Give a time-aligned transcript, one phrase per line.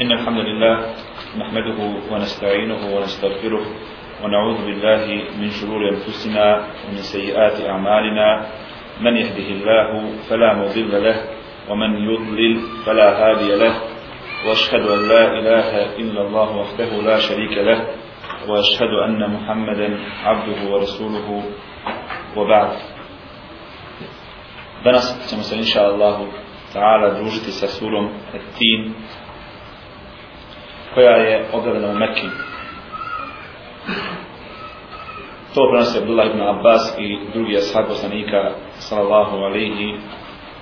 [0.00, 0.76] إن الحمد لله
[1.38, 1.78] نحمده
[2.12, 3.64] ونستعينه ونستغفره
[4.24, 5.04] ونعوذ بالله
[5.40, 6.46] من شرور أنفسنا
[6.88, 8.28] ومن سيئات أعمالنا.
[9.00, 9.88] من يهده الله
[10.28, 11.16] فلا مضل له
[11.68, 12.54] ومن يضلل
[12.86, 13.74] فلا هادي له.
[14.48, 15.68] وأشهد أن لا إله
[16.00, 17.80] إلا الله وحده لا شريك له.
[18.48, 19.88] وأشهد أن محمدا
[20.24, 21.28] عبده ورسوله.
[22.36, 22.70] وبعد.
[24.84, 26.24] Danas ćemo se inša Allahu
[26.72, 28.08] ta'ala družiti sa surom
[28.58, 28.94] Tin
[30.94, 32.26] koja je objavljena u Mekki.
[35.54, 39.94] To prenosi Abdullah ibn Abbas i drugi ashab poslanika sallallahu alaihi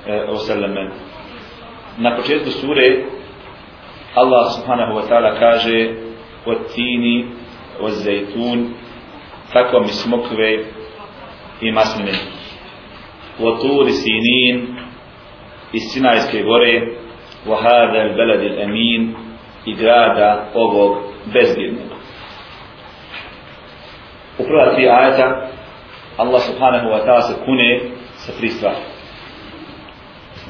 [0.06, 0.90] e, wasallame.
[1.98, 3.04] Na početku sure
[4.14, 5.94] Allah subhanahu wa ta'ala kaže
[6.46, 7.26] od tini,
[7.80, 8.74] od zajtun,
[9.52, 10.64] tako mi smokve
[11.60, 12.12] i masline.
[13.40, 14.76] Od turi sinin,
[15.72, 16.98] iz Sinajske gore,
[17.46, 17.58] wa
[17.94, 19.27] البلد الأمين balad
[19.64, 20.96] i grada ovog
[21.32, 21.88] bezbjednog.
[24.38, 25.48] U prva tri ajeta
[26.16, 27.80] Allah subhanahu wa ta'ala se kune
[28.14, 28.76] sa tri stvari.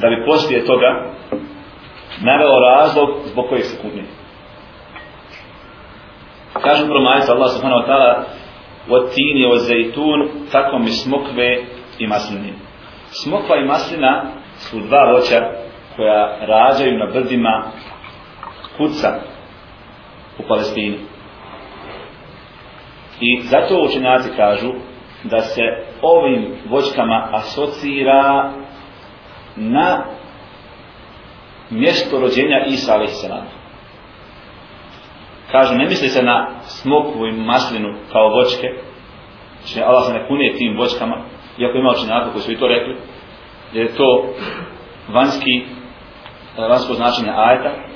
[0.01, 0.91] Da bi poslije toga
[2.21, 4.05] naveo razlog zbog kojeg se kune.
[6.53, 8.25] Kažu prvom majica Allah subhanahu wa ta'ala
[8.89, 11.59] od tini od zejtun tako mi smokve
[11.99, 12.53] i masline.
[13.11, 14.25] Smokva i maslina
[14.59, 15.41] su dva voća
[15.97, 17.63] koja rađaju na brdima
[18.79, 19.21] kuca
[20.39, 20.99] u Palestini.
[23.21, 24.73] I zato učenjaci kažu
[25.25, 25.63] da se
[26.03, 28.53] ovim voćkama asocira
[29.57, 30.05] na
[31.71, 33.25] mjesto rođenja Isa a.s.
[35.53, 38.67] Kažu, ne misli se na smoku i maslinu kao voćke,
[39.61, 41.17] znači Allah se ne kune tim voćkama,
[41.59, 42.97] iako ima učenjaka koji su i to rekli,
[43.73, 44.35] jer je to
[45.09, 45.65] vanjski,
[46.59, 47.88] eh, vanjsko značenje ajeta,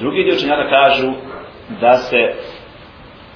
[0.00, 1.12] drugi dio učenjaka kažu
[1.80, 2.34] da se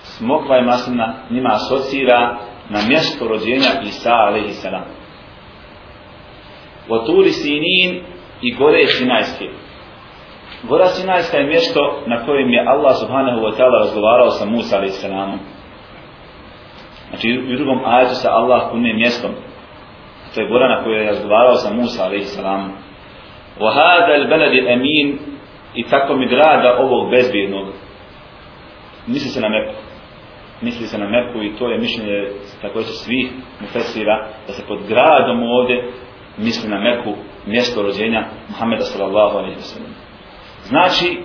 [0.02, 2.38] smokva i maslina njima asocira
[2.70, 4.84] na mjesto rođenja Isa alaihi salam.
[6.89, 8.02] O turi sinin
[8.42, 9.48] i gore Sinajske.
[10.68, 14.92] Gora Sinajska je mjesto na kojem je Allah subhanahu wa ta'ala razgovarao sa Musa alaihi
[14.92, 15.39] salamom.
[17.08, 19.30] Znači u drugom ajetu se Allah kune mjestom.
[20.34, 22.72] To je gora na kojoj je razgovarao sa Musa alaihi salamom.
[23.61, 25.32] Wa hada al balad amin
[25.74, 27.68] i tako mi grada ovog bezbjednog.
[29.06, 29.92] Misli se na Meku
[30.62, 32.28] misli se na Meku i to je mišljenje
[32.62, 35.92] također svih mufesira da se pod gradom ovdje
[36.38, 37.14] misli na Meku
[37.46, 39.94] mjesto rođenja Muhammeda sallallahu alaihi wa sallam.
[40.62, 41.18] Znači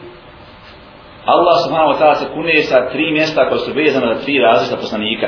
[1.25, 4.77] Allah subhanahu wa ta'ala se kune sa tri mjesta koje su vezane za tri različita
[4.77, 5.27] poslanika.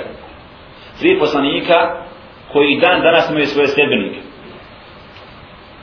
[1.00, 1.78] Tri poslanika
[2.53, 4.19] koji dan danas imaju svoje stebenike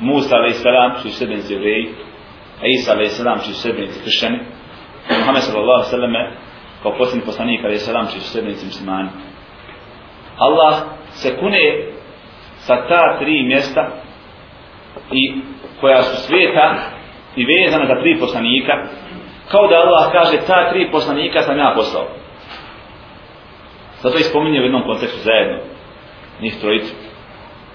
[0.01, 1.95] Musa alaihi sallam su stebenici jevreji
[2.63, 4.39] Isa alaih sallam čiji su sredbenici kršćani,
[5.19, 6.13] Muhammed sallallahu sallam
[6.83, 9.09] kao posljedni poslanik alaih sallam čiji su sredbenici muslimani.
[10.39, 10.75] Allah
[11.11, 11.93] se kune
[12.59, 13.89] sa ta tri mjesta
[15.13, 15.35] i
[15.81, 16.75] koja su sveta
[17.37, 18.73] i vezana za tri poslanika,
[19.51, 22.07] kao da Allah kaže ta tri poslanika sam ja poslao.
[24.03, 25.59] Zato ispominje u jednom kontekstu zajedno,
[26.41, 26.95] njih trojicu.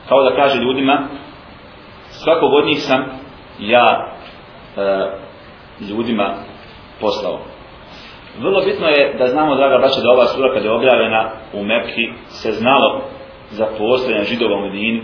[0.09, 1.07] Kao da kaže ljudima,
[2.09, 3.05] svakog od njih sam
[3.59, 4.15] ja
[4.77, 5.11] E,
[5.89, 6.35] ljudima
[7.01, 7.39] poslao.
[8.39, 12.13] Vrlo bitno je da znamo, draga braća, da ova sura kada je objavljena u Mekhi
[12.27, 13.01] se znalo
[13.49, 15.03] za postojanje židova u Medini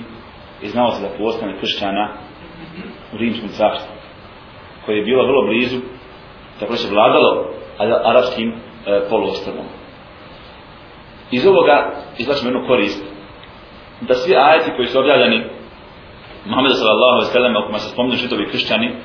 [0.61, 2.09] i znalo se za postojanje kršćana
[3.13, 3.95] u rimskom carstvu
[4.85, 5.77] koje je bilo vrlo blizu
[6.59, 7.45] tako da se vladalo
[8.03, 8.55] arapskim e,
[9.09, 9.65] poluostrvom.
[11.31, 13.03] Iz ovoga izlačimo jednu korist
[14.01, 15.45] da svi ajeti koji su objavljeni
[16.45, 18.95] Muhammedu sallallahu alaihi sallam u kojima se spominju židovi kršćani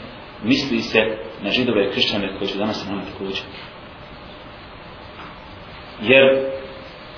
[0.44, 1.00] misli se
[1.42, 3.44] na židove i kršćane koji su danas nama također.
[6.03, 6.25] Jer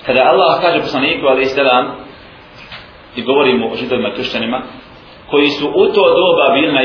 [0.05, 1.85] kada Allah kaže poslaniku ali selam
[3.15, 4.61] i govorimo o židovima i kršćanima
[5.31, 6.83] koji su u to doba bili na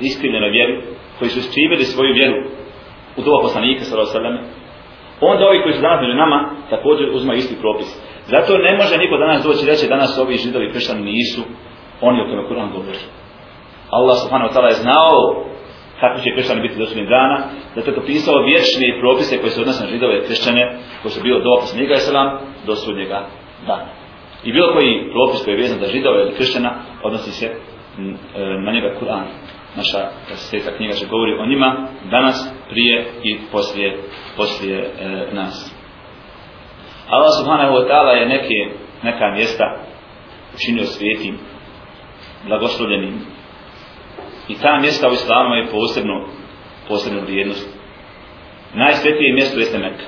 [0.00, 0.82] iskrivljenoj vjeri
[1.18, 2.38] koji su skrivili svoju vjeru
[3.16, 4.58] u doba poslanika sallallahu alejhi
[5.20, 6.38] onda ovi koji su danas među nama
[6.70, 7.88] također uzmaju isti propis.
[8.26, 11.42] Zato ne može niko danas doći reći danas ovi židovi kršćani nisu
[12.00, 12.98] oni o kojima Kur'an govori.
[13.90, 15.44] Allah subhanahu wa ta'ala je znao
[16.00, 17.38] kako će kršćani biti došli dana,
[17.74, 21.38] zato je to pisao vječne propise koje se odnose na židove kršćane, koji su bilo
[21.38, 23.26] do poslanika Islam, do sudnjega
[23.66, 23.88] dana.
[24.44, 26.70] I bilo koji propis koji je vezan za židove ili kršćana,
[27.02, 27.52] odnosi se e,
[28.64, 29.24] na njega Kur'an.
[29.76, 29.98] Naša
[30.34, 33.98] sveta knjiga će govori o njima danas, prije i poslije,
[34.36, 35.78] poslije e, nas.
[37.08, 38.58] Allah subhanahu wa ta'ala je neke,
[39.02, 39.64] neka mjesta
[40.54, 41.38] učinio svijetim,
[42.46, 43.14] blagoslovljenim,
[44.48, 46.26] I ta mjesta u islamu je posebno
[46.88, 47.78] posebno vrijednost.
[48.74, 50.04] Najsvetije mjesto jeste Mekka.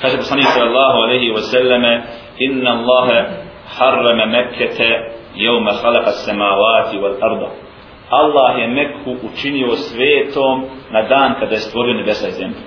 [0.00, 2.02] Kaže poslanik sallallahu alejhi ve selleme:
[2.38, 3.18] "Inna Allaha
[3.78, 4.88] harrama Mekkete
[5.36, 7.48] yawma khalaqa as-samawati wal arda."
[8.10, 12.64] Allah je Mekku učinio svetom na dan kada je stvorio nebesa i zemlju.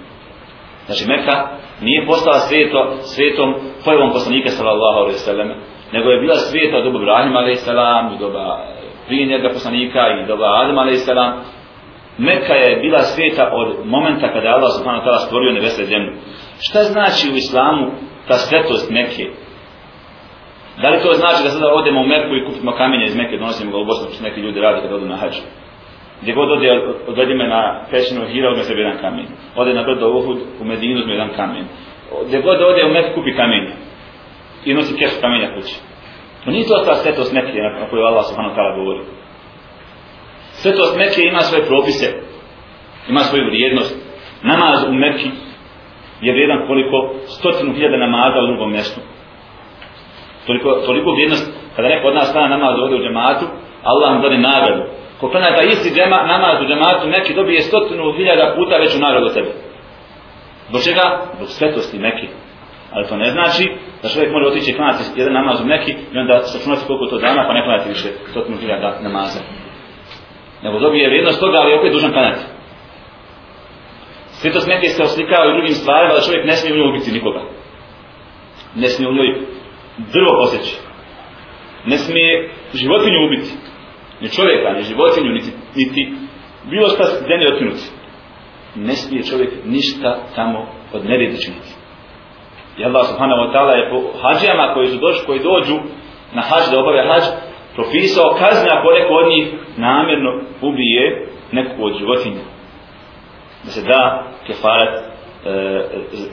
[0.85, 1.47] Znači Mekka
[1.81, 3.55] nije postala sveto, svetom
[3.85, 5.55] pojavom poslanika sallallahu alejhi ve selleme,
[5.93, 8.65] nego je bila sveta doba Ibrahima alejhi salam, i doba
[9.07, 11.33] prije njega poslanika i doba Adama alejhi salam.
[12.17, 15.85] Mekka je bila sveta od momenta kada je Allah subhanahu wa ta'ala stvorio nebesa i
[15.85, 16.11] zemlju.
[16.59, 17.85] Šta znači u islamu
[18.27, 19.25] ta svetost Mekke?
[20.81, 23.71] Da li to znači da sada odemo u Mekku i kupimo kamenje iz Mekke, donosimo
[23.71, 25.41] ga u Bosnu, što neki ljudi rade kada odu na hađu?
[26.21, 26.69] Gdje god ode,
[27.07, 29.25] odvedi me na pećinu Hira, odme sebi jedan kamen.
[29.55, 31.65] Ode na brdo Uhud, u Medinu, uzme jedan kamen.
[32.27, 33.73] Gdje god ode u Meku, kupi kamenje.
[34.65, 35.75] I nosi kešu kamenja kući.
[36.45, 39.00] To nije to ta svetost Mekke na koju Allah subhanahu ta'ala govori.
[40.62, 42.07] Svetost Mekke ima svoje propise,
[43.09, 43.95] ima svoju vrijednost.
[44.44, 45.30] Namaz u Mekki
[46.21, 49.01] je vrijedan koliko stotinu hiljada namaza u drugom mjestu.
[50.47, 51.45] Toliko, toliko vrijednost,
[51.75, 53.45] kada neko od nas stane namaz ovdje u džematu,
[53.83, 54.83] Allah mu dade nagradu.
[55.19, 59.25] Ko klanja da isti džema, namaz u džematu, neki dobije stotinu hiljada puta veću nagradu
[59.25, 59.51] od tebe.
[60.69, 61.06] Zbog čega?
[61.36, 62.27] Zbog svetosti Mekke.
[62.95, 63.63] Ali to ne znači
[64.01, 67.42] da čovjek može otići klanati jedan namaz u Mekki i onda sačunati koliko to dana
[67.47, 69.39] pa ne klanati više stotinu hiljada namaza.
[70.63, 72.44] Nego dobije vrijednost toga, ali opet dužan klanati.
[74.39, 77.42] Svetost Mekke se oslikava i drugim stvarima da čovjek ne smije u njoj ubiti nikoga.
[78.75, 79.30] Ne smije u njoj
[80.13, 80.74] drvo posjeći.
[81.86, 83.51] Ne smije životinju ubiti.
[84.21, 86.01] Ni čovjeka, ni životinju, niti, niti
[86.69, 87.86] bilo šta zemlje otkinuti.
[88.75, 90.59] Ne smije čovjek ništa tamo
[90.94, 91.84] od neredi činiti.
[92.77, 95.75] I Allah subhanahu wa ta'ala je po hađijama koji su došli, koji dođu
[96.33, 97.24] na hađ da obave hađ,
[97.75, 99.45] propisao kazne ako neko od njih
[99.77, 100.31] namjerno
[100.62, 102.44] ubije neku od životinja.
[103.63, 105.04] Da se da kefarat e,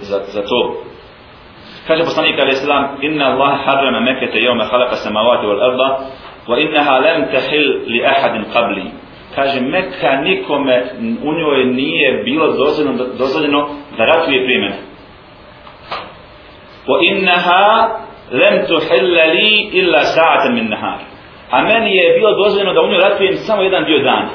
[0.00, 0.83] za, za to.
[1.87, 5.89] Kaže poslanik alaih sallam, inna Allah harrama mekete jevme halaka samavati wal arda,
[6.49, 8.85] wa innaha lam tahil li ahadin qabli.
[9.35, 10.85] Kaže, Mekka nikome
[11.25, 13.69] u njoj nije bilo dozvoljeno, dozvoljeno
[13.99, 14.92] da ratuje prije mene.
[16.88, 17.64] وَإِنَّهَا
[18.32, 21.00] لَمْ تُحِلَّ لِي إِلَّا illa مِنْ نَهَارِ.
[21.50, 24.31] A meni je bilo dozvoljeno da u njoj ratujem samo jedan dio dana.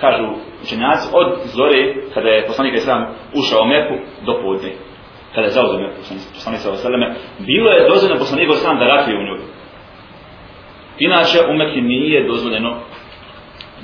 [0.00, 0.24] Kažu
[0.62, 3.02] učenjaci, od zore, kada je poslanik Islam
[3.34, 3.94] ušao u Meku,
[4.26, 4.70] do podne.
[5.34, 5.96] Kada je zauzeo Meku,
[6.34, 9.40] poslanik Islam, bilo je dozvoljeno poslanik Islam da ratuje u njoj.
[10.98, 12.80] Inače, u Meki nije dozvoljeno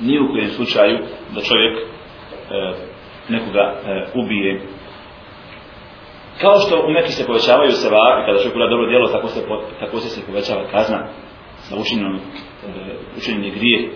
[0.01, 0.97] ni u kojem slučaju
[1.35, 1.83] da čovjek e,
[3.29, 4.61] nekoga e, ubije.
[6.41, 9.99] Kao što u Mekki se povećavaju seva kada čovjek dobro djelo, tako se, po, tako
[9.99, 11.07] se se povećava kazna
[11.69, 12.19] za učinjeno, e,
[13.17, 13.89] učinjeni grije e,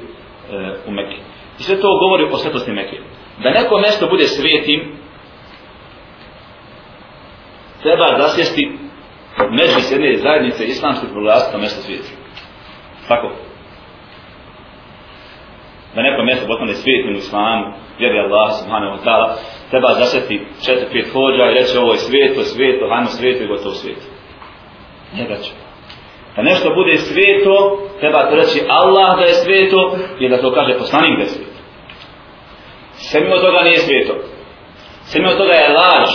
[0.87, 1.19] u Mekki.
[1.59, 2.99] I sve to govori o svetosti Mekke.
[3.43, 4.81] Da neko mjesto bude svetim,
[7.81, 8.71] treba zasjesti
[9.49, 12.15] među jedne zajednice islamske proglasiti mjesto svijetim.
[13.07, 13.31] Tako.
[15.95, 19.27] Da neko mjesto postane svijetim u islamu, vjeri Allah subhanahu wa ta'ala,
[19.73, 20.35] treba zasjeti
[20.65, 24.05] četiri, pet hođa i reći ovo je svijeto, svijeto, hajmo svijeto i gotovo svijeto.
[25.17, 25.51] Ne braću.
[26.35, 27.53] Da nešto bude svijeto,
[27.99, 29.79] treba to reći Allah da je svijeto
[30.19, 31.59] i da to kaže poslanik da je svijeto.
[33.07, 34.13] Sve mimo toga nije svijeto.
[35.07, 36.09] Sve mimo toga je laž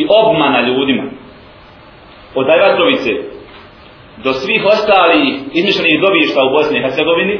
[0.00, 1.06] i obmana ljudima.
[2.34, 3.12] Od Ajvatrovice
[4.24, 5.24] do svih ostalih
[5.58, 7.36] izmišljenih dobišta u Bosni i Hercegovini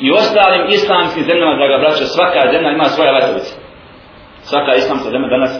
[0.00, 3.65] i ostalim islamskim zemljama, draga braća, svaka zemlja ima svoje Ajvatrovice.
[4.48, 5.52] Svaka islamska zemlja danas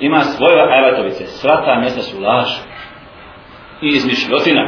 [0.00, 1.26] ima svoje Ajvatovice.
[1.26, 2.48] Sva ta mjesta su laž
[3.82, 4.64] i izmišljotina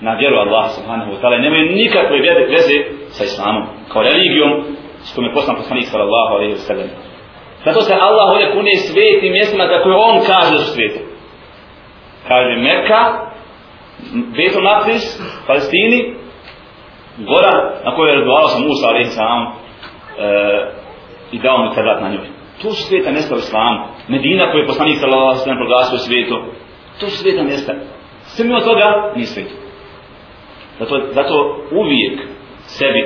[0.00, 2.16] na vjeru Allah subhanahu wa ta'ala nemaju nikakve
[2.54, 2.78] veze
[3.16, 4.52] sa islamom kao religijom
[5.04, 6.88] s kojom je poslan poslanik sallallahu alaihi wa sallam.
[7.64, 11.00] Zato se Allah ovdje pune svetim mjestima za koje on kaže da su sveti.
[12.28, 13.00] Kaže Mekka,
[14.36, 15.04] Betul Maqdis,
[15.46, 16.14] Palestini,
[17.18, 19.50] gora na kojoj je razgovarao sa Musa alaihi sallam e,
[21.32, 22.28] i dao mu kadat na njoj.
[22.62, 23.78] To su sveta mjesta u islamu.
[24.08, 26.36] Medina koju je poslanik sallallahu alaihi sallam proglasio svijetu.
[27.00, 27.72] To su sveta mjesta.
[28.22, 29.54] Sve mimo toga nije svijetu.
[30.78, 31.34] Zato, zato
[31.72, 32.20] uvijek
[32.66, 33.02] sebi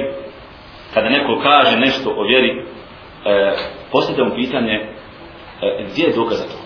[0.94, 3.52] kada neko kaže nešto o vjeri, e,
[3.92, 6.58] postavljamo pitanje e, gdje je dokaz za to?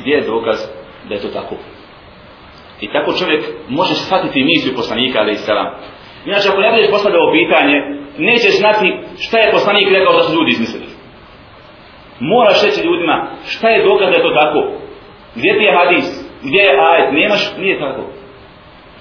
[0.00, 0.58] Gdje je dokaz
[1.08, 1.54] da je to tako?
[2.80, 5.66] I tako čovjek može shvatiti misiju poslanika, ali i selam.
[6.26, 7.76] Inače, ako ne budeš postavljao pitanje,
[8.18, 10.86] nećeš znati šta je poslanik rekao da su ljudi izmislili.
[12.20, 14.60] Moraš reći ljudima šta je dokaz da je to tako.
[15.34, 16.06] Gdje ti je hadis?
[16.42, 17.12] Gdje je ajet?
[17.12, 17.42] Nemaš?
[17.58, 18.02] Nije tako.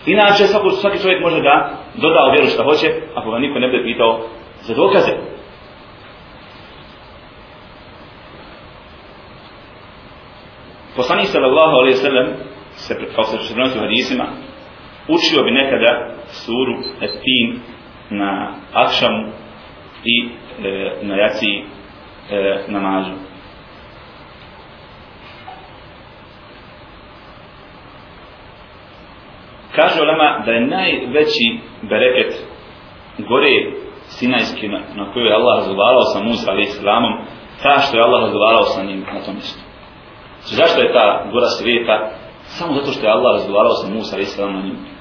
[0.06, 1.56] Inače, svaki, svaki čovjek može da
[1.96, 4.20] doda u vjeru šta hoće, ako ga niko ne bude pitao
[4.62, 5.14] za dokaze.
[10.96, 12.28] Poslanik sallallahu alaihi sallam,
[12.76, 14.26] se, kao se prenosi u hadisima,
[15.08, 17.60] učio bi nekada suru Estin
[18.10, 19.28] na akšamu
[20.06, 20.30] i
[20.64, 21.64] e, na jaciji
[22.32, 23.12] e, namazu.
[29.76, 32.34] Kažu Lama da je najveći bereket
[33.18, 33.72] gore
[34.08, 37.14] Sinajski na, na koju je Allah razgovarao sa Musa ali islamom,
[37.64, 39.60] ta što je Allah razgovarao sa njim na tom mjestu.
[40.42, 42.10] Zašto je ta gora svijeta?
[42.44, 44.97] Samo zato što je Allah razgovarao sa Musa ali islamom na njim.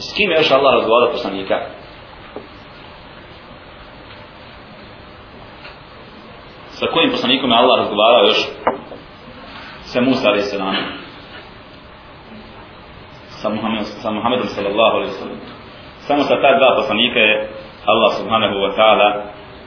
[0.00, 1.56] S kim je još Allah razgovarao poslanika?
[6.78, 8.40] Sa kojim poslanikom je Allah razgovarao još?
[9.80, 10.76] Sa Musa alaih sallam.
[13.40, 15.40] Sa Muhammed, sa Muhammedom sallallahu alaih sallam.
[16.06, 17.48] Samo sa ta dva poslanika je
[17.86, 19.08] Allah subhanahu wa ta'ala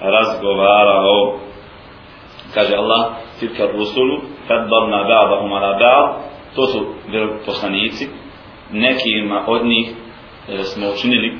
[0.01, 1.39] razgovarao
[2.53, 3.01] kaže Allah
[3.39, 6.07] tilka rusulu fadbarna ba'dahum ala ba'd
[6.55, 6.79] to su
[7.45, 8.09] poslanici
[8.71, 10.02] nekima od njih
[10.49, 11.37] e, smo učinili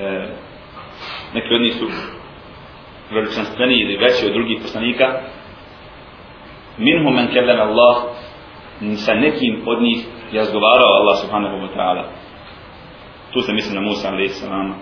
[0.00, 0.28] e,
[1.34, 1.86] neki od njih su
[3.10, 5.20] veličanstveni ili veći od drugih poslanika.
[6.78, 7.96] Minhum men kellem Allah
[8.96, 9.98] sa nekim od njih
[10.32, 12.04] je razgovarao Allah subhanahu wa ta'ala.
[13.32, 14.74] Tu se misli na Musa alaihi salama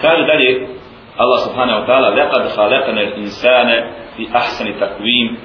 [0.00, 0.50] kaže dalje
[1.18, 3.76] Allah subhanahu wa ta'ala laqad khalaqna al-insana
[4.16, 5.36] fi ahsani takwim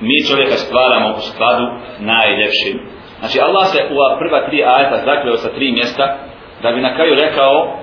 [0.00, 1.66] mi čovjeka stvaramo u skladu
[2.00, 2.93] najljepšim
[3.24, 6.16] znači Allah se u prva tri ajeta zakleo sa tri mjesta
[6.62, 7.78] da bi na kraju rekao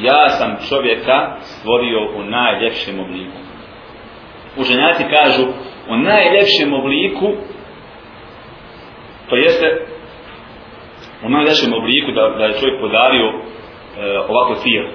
[0.00, 3.38] ja sam čovjeka stvorio u najljepšem obliku.
[4.56, 5.44] Učenjaci kažu
[5.88, 7.26] u najljepšem obliku
[9.28, 9.86] to jeste
[11.24, 13.32] u najljepšem obliku da, da je čovjek podario e,
[14.28, 14.88] ovako tijelo.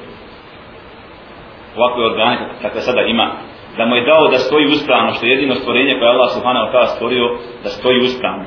[1.78, 3.32] Ovakve organe kakve sada ima,
[3.78, 6.86] da mu je dao da stoji uspravno, što je jedino stvorenje koje Allah subhanahu ta'ala
[6.96, 8.46] stvorio, da stoji uspravno.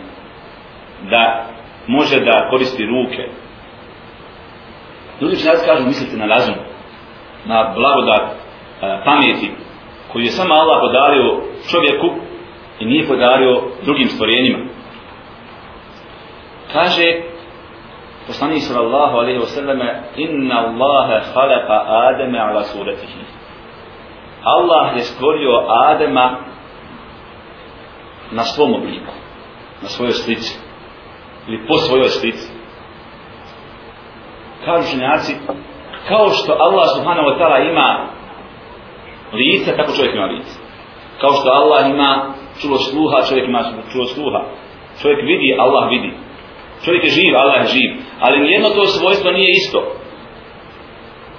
[1.11, 1.47] Da
[1.87, 3.29] može da koristi ruke.
[5.21, 6.55] Ljudi će kažu, mislite na razum,
[7.45, 8.35] na blagodat e,
[9.05, 9.51] pameti,
[10.13, 12.09] koju je samo Allah podario čovjeku
[12.81, 14.59] i nije podario drugim stvorenjima.
[16.73, 17.23] Kaže,
[18.27, 23.25] poslanik sallallahu alejhi ve selleme inna Allaha khalaqa Adama ala suratihi
[24.45, 26.39] Allah je stvorio Adama
[28.31, 29.13] na svom obliku
[29.83, 30.70] na svojoj slici
[31.51, 32.49] ili po svojoj slici
[34.65, 35.35] kažu ženjaci
[36.09, 37.89] kao što Allah subhanahu wa ta'ala ima
[39.33, 40.59] lice tako čovjek ima lice
[41.21, 44.41] kao što Allah ima čulo sluha čovjek ima čulo sluha
[45.03, 46.13] čovjek vidi Allah vidi
[46.85, 47.91] Čovjek je živ, Allah je živ.
[48.21, 49.81] Ali nijedno to svojstvo nije isto.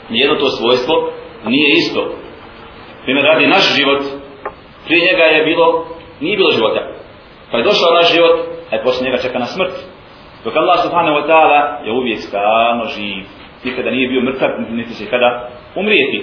[0.09, 1.11] Nijedno to svojstvo
[1.45, 2.15] nije isto.
[3.03, 4.01] Primjer radi naš život,
[4.85, 5.85] prije njega je bilo,
[6.19, 6.81] nije bilo života.
[7.51, 8.35] Pa je došao naš život,
[8.71, 9.73] a je poslije njega čeka na smrt.
[10.43, 13.25] Dok Allah subhanahu wa ta'ala je uvijek stalno živ.
[13.63, 16.19] Nikada nije bio mrtav, niti će kada umrijeti.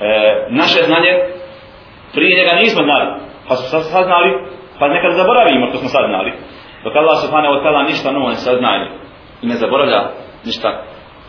[0.00, 1.12] E, naše znanje,
[2.14, 3.06] prije njega nismo znali.
[3.48, 4.30] Pa su sad saznali,
[4.78, 6.32] pa nekad zaboravimo to smo sad znali.
[6.84, 8.90] Dok Allah subhanahu wa ta'ala ništa novo ne saznaje
[9.42, 10.10] i ne zaboravlja
[10.44, 10.82] ništa,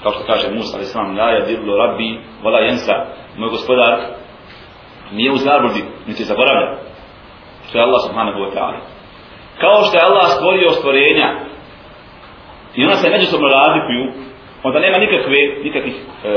[0.03, 2.93] kao što kaže Musa, ali sam, la ja dirlo rabbi, vola jensa,
[3.37, 3.99] moj gospodar,
[5.11, 6.77] nije u zabludi, niti zaboravlja.
[7.67, 8.96] Što je Allah subhanahu wa ta'ala.
[9.61, 11.29] Kao što je Allah stvorio stvorenja
[12.75, 14.03] i ona se međusobno razlikuju,
[14.63, 16.31] onda nema nikakve, nikakvih e,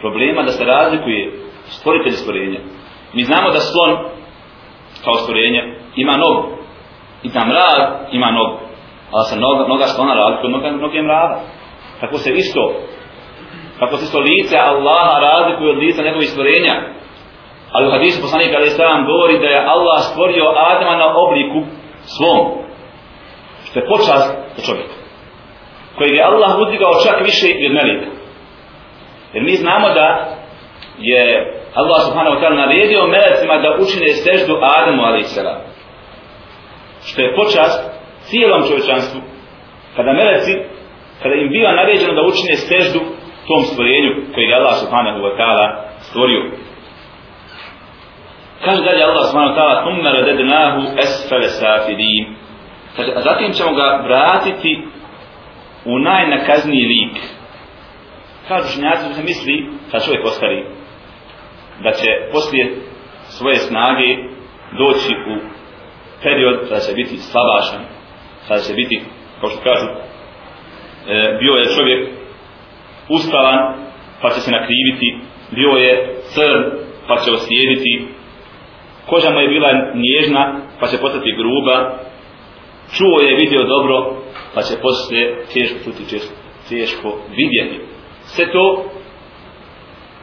[0.00, 1.32] problema da se razlikuje
[1.66, 2.60] stvoritelj stvorenja.
[3.14, 3.90] Mi znamo da slon
[5.04, 6.54] kao stvorenje ima nogu,
[7.22, 7.78] i da mrav
[8.12, 8.58] ima nogu.
[9.12, 11.40] Ali se noga, noga slona razlikuje od noga, noge mrava.
[12.00, 12.72] Tako se isto,
[13.78, 16.74] kako se isto lice Allaha razlikuje od lica njegovih stvorenja.
[17.74, 21.60] Ali u hadisu poslanika alaih sallam govori da je Allah stvorio Adama na obliku
[22.14, 22.40] svom.
[23.66, 24.96] Što je počast za čovjeka.
[25.96, 28.10] Kojeg je Allah uzdigao čak više i od melika.
[29.32, 30.06] Jer mi znamo da
[30.98, 31.22] je
[31.80, 35.74] Allah subhanahu wa ta'ala naredio melecima da učine seždu Adamu alaih sallam
[37.08, 37.78] što je počast
[38.28, 39.20] cijelom čovječanstvu,
[39.96, 40.54] kada meleci,
[41.22, 43.00] kada im biva naređeno da učine seždu
[43.48, 45.66] tom stvorenju koji je Allah subhanahu wa ta'ala
[46.08, 46.42] stvorio.
[48.64, 52.44] Kaže dalje Allah subhanahu wa ta'ala Tumma radednahu esfale safirin
[52.96, 54.82] Kaže, a zatim ćemo ga vratiti
[55.84, 57.16] u najnakazniji lik.
[58.48, 60.64] Kažu dušnjaci se misli, kad čovjek ostari,
[61.82, 62.76] da će poslije
[63.28, 64.16] svoje snage
[64.78, 65.34] doći u
[66.22, 67.84] period kada će biti slabašan,
[68.48, 69.02] kada će biti,
[69.40, 72.08] kao što kažu, e, bio je čovjek
[73.08, 73.74] ustavan,
[74.22, 75.18] pa će se nakriviti,
[75.50, 76.62] bio je crn,
[77.08, 78.08] pa će osjediti,
[79.06, 81.98] koža mu je bila nježna, pa će postati gruba,
[82.96, 84.16] čuo je, vidio dobro,
[84.54, 86.20] pa će poslije teško čuti,
[86.68, 87.80] teško vidjeti.
[88.24, 88.84] Sve to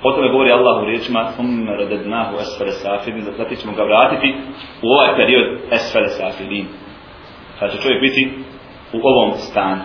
[0.03, 4.33] O tome govori Allah u riječima Thumma radadnahu asfale safidin Zatim ćemo ga vratiti
[4.81, 6.65] u ovaj period asfale safidin
[7.59, 8.31] Kada pa će čovjek biti
[8.93, 9.81] u ovom stanu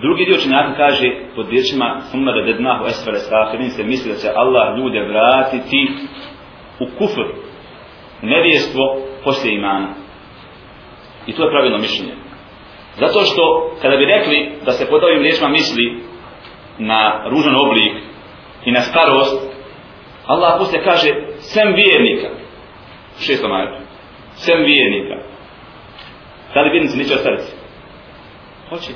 [0.00, 4.28] Drugi dio činjaka kaže pod riječima summa da dednahu esfale sahirin se misli da će
[4.34, 5.88] Allah ljude vratiti
[6.80, 7.26] u kufr
[8.22, 9.88] nevijestvo poslije imana
[11.26, 12.14] i to je pravilno mišljenje
[12.98, 16.02] zato što kada bi rekli da se pod ovim riječima misli
[16.78, 17.92] na ružan oblik
[18.64, 19.48] i na starost,
[20.26, 22.28] Allah posle kaže sem vjernika.
[23.18, 23.82] U šestom ajetu.
[24.34, 25.16] Sem vjernika.
[26.54, 27.52] Da li vjernici neće ostaviti?
[28.68, 28.92] Hoće.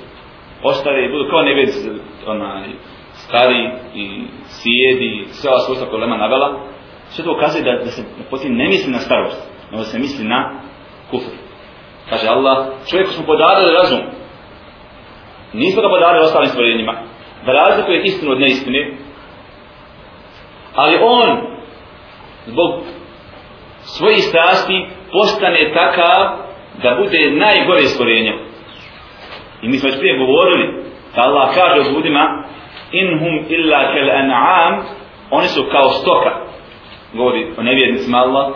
[0.63, 1.91] Ostare i budu kao nevjernici,
[2.27, 2.69] onaj,
[3.15, 6.61] stari i sjedi, sve ova svojstva koja lema navela.
[7.09, 10.61] Sve to ukazuje da, da se poslije ne misli na starost, nego se misli na
[11.11, 11.35] kufr.
[12.11, 14.01] Kaže Allah, čovjeku smo podarili razum.
[15.53, 16.95] Nismo ga podarili ostalim stvorenjima
[17.47, 18.97] da razlikuje istinu od neistine,
[20.75, 21.29] ali on
[22.47, 22.81] zbog
[23.83, 26.37] svojih strasti postane takav
[26.83, 28.52] da bude najgore stvorenje.
[29.63, 32.45] I mi smo već prije govorili da Allah kaže o ljudima
[32.93, 34.83] inhum illa kel an'am
[35.31, 36.31] oni su kao stoka
[37.15, 38.55] govori o nevjernicima Allah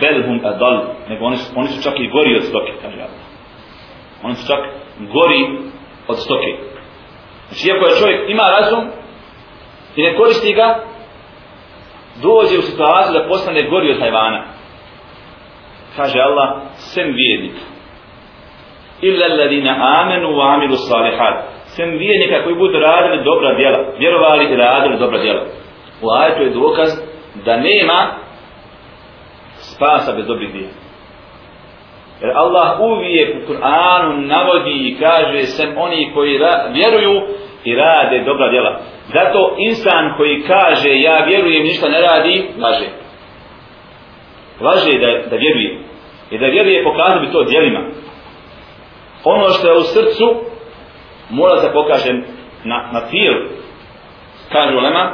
[0.00, 3.24] belhum adal nego oni su, oni su čak i gori od stoke kaže Allah
[4.22, 4.60] oni su čak
[4.98, 5.58] gori
[6.08, 6.68] od stoke
[7.48, 8.84] Znači, iako je čovjek ima razum
[9.96, 10.84] i ne koristi ga,
[12.22, 14.44] dođe u situaciju da postane gori od hajvana.
[15.96, 17.64] Kaže Allah, sem vjernika.
[19.02, 21.44] Illa alladina amenu wa amilu salihat.
[21.64, 23.78] Sem vjernika koji budu radili dobra djela.
[23.98, 25.42] Vjerovali i radili dobra djela.
[26.02, 26.88] U ajetu je dokaz
[27.44, 28.08] da nema
[29.58, 30.72] spasa bez dobrih djela.
[32.20, 36.40] Jer Allah uvijek u Kur'anu navodi i kaže sem oni koji
[36.72, 37.22] vjeruju
[37.64, 38.80] i rade dobra djela.
[39.12, 42.88] Zato insan koji kaže ja vjerujem ništa ne radi, laže.
[44.60, 45.78] Laže da, da vjeruje.
[46.30, 47.80] I da vjeruje pokazao bi to djelima.
[49.30, 50.44] Ono što je u srcu
[51.30, 52.12] mora se pokaže
[52.64, 53.48] na, na tijelu.
[54.52, 55.12] Kaže Ulema,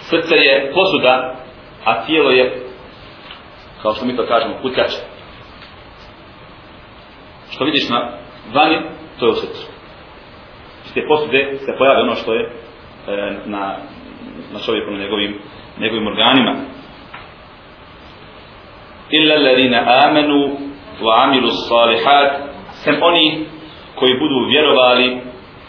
[0.00, 1.34] srce je posuda,
[1.84, 2.62] a tijelo je
[3.82, 4.90] kao što mi to kažemo, kutkač.
[7.50, 8.10] Što vidiš na
[8.54, 8.78] vani,
[9.18, 9.66] to je u srcu.
[10.86, 12.50] Iz te posude se pojavi ono što je e,
[13.46, 13.76] na,
[14.52, 15.40] na čovjeku, na njegovim,
[15.78, 16.54] njegovim organima.
[19.10, 20.67] Illa alladhina amanu
[21.02, 22.32] wa amilu salihat
[22.72, 23.46] sem oni
[23.94, 25.20] koji budu vjerovali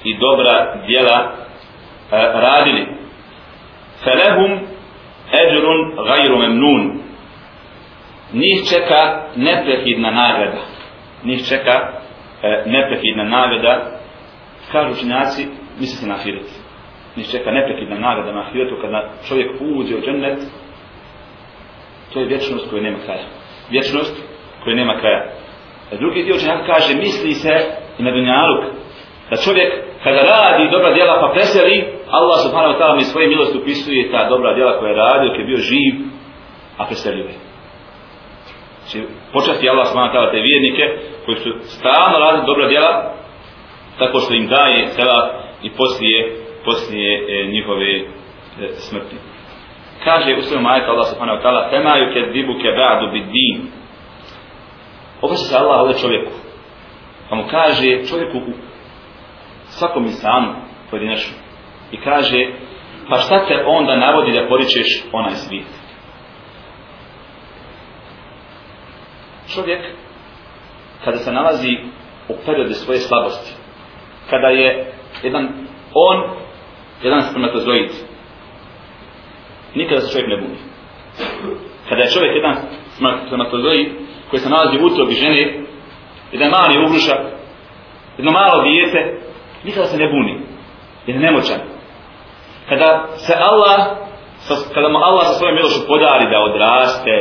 [0.04, 1.32] i dobra djela
[2.12, 2.88] e, radili.
[4.04, 4.60] felehum
[5.32, 7.00] ajrun gajru mamnun
[8.34, 10.62] njih čeka neprekidna nagrada.
[11.24, 11.72] Njih čeka
[12.44, 14.00] e, neprekidna nagrada.
[14.72, 15.48] Kažu učenjaci,
[15.80, 16.46] misli se na ahiret.
[17.16, 20.40] Njih čeka neprekidna nagrada na ahiretu kada čovjek uđe u džennet.
[22.14, 23.26] To je vječnost koja nema kraja.
[23.70, 24.29] Vječnost
[24.64, 25.24] koji nema kraja.
[25.92, 27.54] A drugi dio učenjaka kaže, misli se
[28.00, 28.64] i na dunjaluk.
[29.30, 29.70] Da čovjek
[30.04, 31.76] kada radi dobra djela pa preseli,
[32.18, 35.42] Allah subhanahu wa ta'ala mi svoje milosti upisuje ta dobra djela koja je radio, koji
[35.42, 35.94] je bio živ,
[36.78, 37.38] a preselio je.
[38.80, 40.86] Znači, počasti Allah smata te vjernike
[41.26, 43.14] koji su stalno radili dobra djela
[44.00, 45.20] tako što im daje sela
[45.64, 48.04] i poslije, poslije e, njihove e,
[48.74, 49.16] smrti.
[50.04, 53.58] Kaže u svojom ajetu Allah subhanahu wa ta'ala Femaju ke dibu ke ba'du bid din
[55.22, 56.32] Obraća se Allah ovdje čovjeku.
[57.30, 58.54] Pa mu kaže čovjeku u
[59.68, 60.56] svakom insanu
[60.90, 61.34] pojedinačno.
[61.92, 62.38] I kaže
[63.10, 65.68] pa šta te onda navodi da poričeš onaj svijet?
[69.56, 69.86] Čovjek
[71.06, 71.78] kada se nalazi
[72.30, 73.54] u periodu svoje slabosti
[74.30, 75.50] kada je jedan
[75.94, 76.18] on
[77.04, 77.92] jedan spermatozoid
[79.76, 80.58] nikada se čovjek ne buni.
[81.90, 82.56] Kada je čovjek jedan
[83.26, 83.92] spermatozoid
[84.30, 85.60] koji se nalazi u utrobi žene
[86.32, 87.22] jedan mali ugrušak
[88.18, 89.20] jedno malo dijete
[89.64, 90.42] nikada se ne buni
[91.06, 91.60] jer je nemoćan
[92.70, 93.80] kada se Allah
[94.74, 97.14] kada mu Allah sa svojom milošu podari da odraste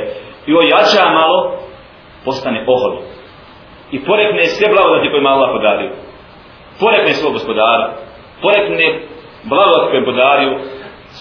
[0.47, 1.59] i ojača malo
[2.25, 2.95] postane ohol.
[3.91, 5.91] I porekne sve blagodati koje mu Allah podario.
[6.81, 7.87] Porekne svog gospodara.
[8.43, 8.87] Porekne
[9.51, 10.51] blagodati koje je podario.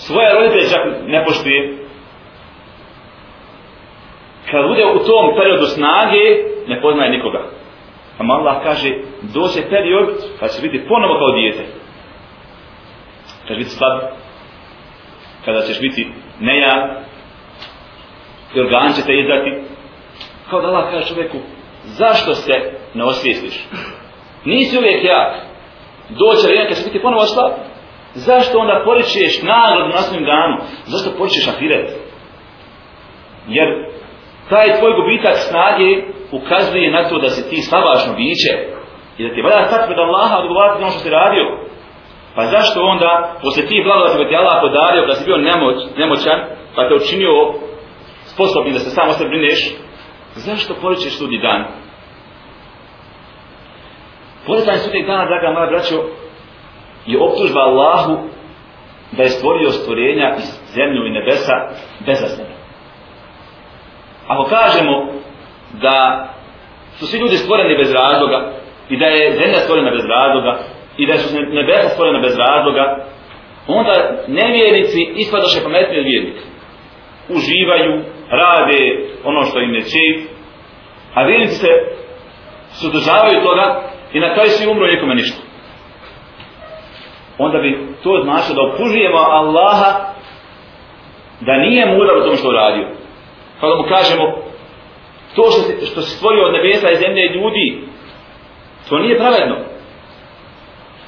[0.05, 1.59] Svoje roditelje čak ne poštuje.
[4.51, 6.23] Kad bude u tom periodu snage,
[6.67, 7.43] ne poznaje nikoga.
[8.19, 8.89] A Allah kaže,
[9.21, 10.07] doće period
[10.39, 11.65] kad će biti ponovo kao dijete.
[13.47, 13.99] Kad će biti slab.
[15.45, 16.97] kada ćeš biti nejak,
[18.55, 19.51] i organ će te izdati,
[20.49, 21.37] kao da Allah kaže čovjeku,
[21.83, 22.53] zašto se
[22.93, 23.65] ne osvijestiš?
[24.45, 25.33] Nisi uvijek jak.
[26.09, 27.51] Doće vrijeme kad će biti ponovo slab.
[28.13, 30.57] Zašto onda poričeš nagradu na svojim danu?
[30.85, 31.89] Zašto poričeš afiret?
[33.47, 33.67] Jer
[34.49, 35.89] taj tvoj gubitak snage
[36.31, 38.53] ukazuje na to da si ti slabašno biće
[39.17, 41.45] i da ti valja stati pred Allaha odgovarati na ono što si radio.
[42.35, 46.39] Pa zašto onda, posle tih blagodati koje ti Allah podario, da si bio nemoć, nemoćan,
[46.75, 47.33] pa te učinio
[48.31, 49.61] sposobni da se samo sebi brineš,
[50.35, 51.61] zašto poričeš sudnji dan?
[54.45, 55.97] Poricanje sudnjeg dana, draga moja braćo,
[57.05, 58.13] je optužba Allahu
[59.11, 61.55] da je stvorio stvorenja iz zemlju i nebesa
[62.05, 62.56] bezazljena.
[64.27, 65.07] Ako kažemo
[65.81, 66.27] da
[66.99, 68.51] su svi ljudi stvoreni bez razloga
[68.89, 70.59] i da je zemlja stvorena bez razloga
[70.97, 73.05] i da su nebesa stvorena bez razloga,
[73.67, 73.93] onda
[74.27, 76.43] nevjernici ispadaše pametni od vjernika.
[77.29, 78.81] Uživaju, rade
[79.23, 80.29] ono što im je čip,
[81.13, 81.67] a vjernici se
[82.71, 83.81] sudržavaju toga
[84.13, 85.41] i na kraju svi umru nikome ništa.
[87.37, 89.91] Onda bi to značilo da opužujemo Allaha
[91.41, 92.87] da nije mudar u tom što radio
[93.59, 94.25] Pa da mu kažemo
[95.35, 97.81] to što, se, što se stvorio od nebesa i zemlje i ljudi
[98.89, 99.55] to nije pravedno.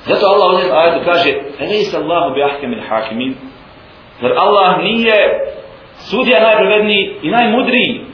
[0.06, 3.36] Zato Allah ovdje ajetu kaže Elejsa Allahu bi ahkem il hakimin
[4.22, 5.16] Jer Allah nije
[5.98, 8.06] sudija najpravedniji i najmudriji.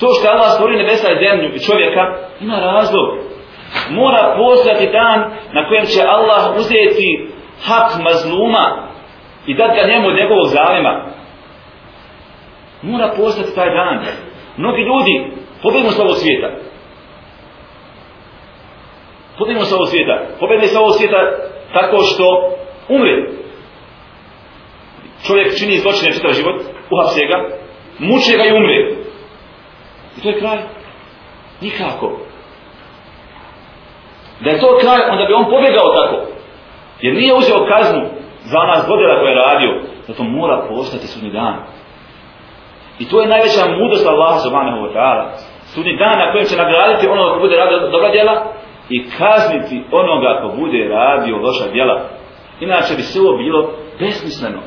[0.00, 2.02] To što Allah stvori nebesa i zemlju i čovjeka
[2.40, 3.08] ima razlog.
[3.90, 5.18] Mora postati dan
[5.52, 7.28] na kojem će Allah uzeti
[7.66, 8.88] hak mazluma
[9.46, 11.06] i dati ga njemu od njegovog zalima.
[12.90, 14.04] Mora postati taj dan.
[14.56, 15.14] Mnogi ljudi
[15.62, 16.48] pobjegnu s ovog svijeta.
[19.38, 20.16] Pobjegnu s ovog svijeta.
[20.40, 21.20] Pobjegnu s ovog svijeta
[21.72, 22.26] tako što
[22.88, 23.16] umre.
[25.26, 26.56] Čovjek čini zločine čitav život,
[26.90, 27.38] uhapse ga,
[27.98, 28.78] muče ga i umre.
[30.16, 30.58] I to je kraj.
[31.60, 32.18] Nikako.
[34.40, 36.16] Da je to kraj, onda bi on pobjegao tako.
[37.00, 38.02] Jer nije uzeo kaznu
[38.52, 39.70] za nas godina koje je radio.
[40.06, 41.54] Zato mora postati sudni dan.
[42.98, 45.24] I to je najveća mudrost Allaha subhanahu wa ta'ala.
[45.72, 48.52] Sudni dan na kojem će nagraditi onoga ko bude radio dobra djela
[48.88, 52.08] i kazniti onoga ko bude radio loša djela.
[52.60, 54.60] Inače bi sve ovo bilo besmisleno.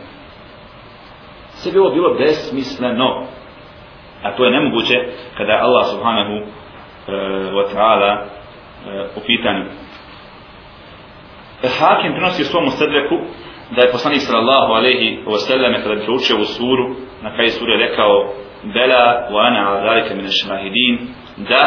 [1.50, 3.24] Sve bi ovo bilo besmisleno.
[4.24, 4.96] A to je nemoguće
[5.38, 6.44] kada je Allah subhanahu e,
[7.58, 8.24] wa ta'ala e,
[9.16, 9.66] u pitanju.
[11.64, 13.16] E, Hakim prenosi u svom sedreku
[13.76, 16.86] da je poslanik sallallahu alejhi ve selleme kada bi proučio ovu suru
[17.22, 19.04] na kraju sure rekao bela
[19.34, 20.96] wa ana ala min ash-shahidin
[21.38, 21.64] da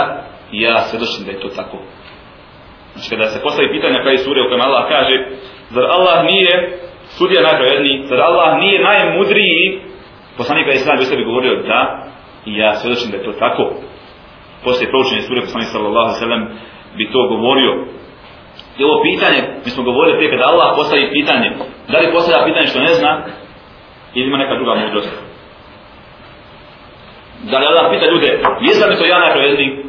[0.53, 1.79] ja svedočim da je to tako.
[2.93, 5.17] Znači kada se postavi pitanje na kraju sure u kojem Allah kaže
[5.75, 6.53] zar Allah nije
[7.19, 8.03] sudija najpravedniji?
[8.11, 9.63] Zar Allah nije najmudriji?
[10.37, 11.81] Poslanik kada je sallallahu alejhi govorio da
[12.47, 13.65] i ja svedočim da je to tako.
[14.65, 16.43] Poslije proučenja sure poslanik sallallahu alejhi ve sellem
[16.97, 17.73] bi to govorio.
[18.79, 21.49] I ovo pitanje, mi smo govorili prije kada Allah postavi pitanje,
[21.93, 23.25] da li postavlja pitanje što ne zna,
[24.15, 25.13] ili ima neka druga mudrost.
[27.51, 29.85] Da li Allah pita ljude, jesam li to ja najpravedniji?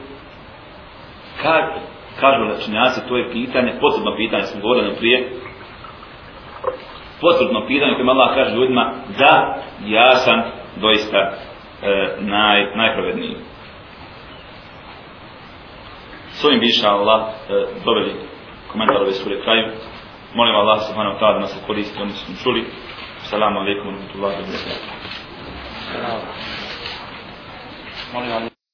[1.42, 1.64] Kad,
[2.20, 5.30] kažu lečenjaci, to je pitanje, posebno pitanje, smo govorili ono prije,
[7.22, 10.42] potvrdno pitanje kojima Allah kaže ljudima, da, ja sam
[10.76, 11.32] doista e,
[12.20, 13.36] naj, najpravedniji.
[16.32, 18.14] S ovim biša Allah e, doveli
[18.72, 19.66] komentar ove sure kraju.
[20.36, 22.66] Molim Allah subhanahu ta'ala da nas koristi oni što smo čuli.
[23.24, 24.46] Assalamu alaikum wa rahmatullahi wa
[25.94, 26.28] barakatuh.
[28.14, 28.53] Molim Allah.